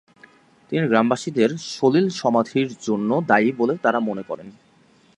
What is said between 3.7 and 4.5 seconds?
তারা মনে করে।